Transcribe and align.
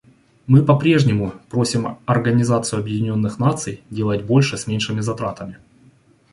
Мы 0.47 0.65
по-прежнему 0.65 1.31
просим 1.47 1.99
Организацию 2.07 2.79
Объединенных 2.79 3.37
Наций 3.37 3.83
делать 3.91 4.23
больше 4.23 4.57
с 4.57 4.65
меньшими 4.65 4.99
затратами. 4.99 5.59